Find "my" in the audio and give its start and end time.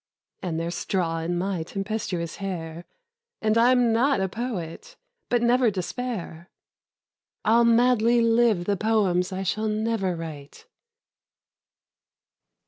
1.37-1.61